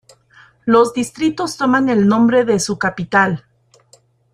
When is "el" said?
1.87-2.07